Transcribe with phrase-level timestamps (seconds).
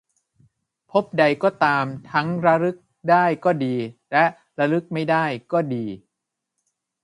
[0.91, 2.77] ภพใด ก็ตาม ทั้งระลึก
[3.09, 3.75] ได้ก็ดี
[4.11, 4.25] และ
[4.59, 5.85] ระลึกไม่ได้ก็ดี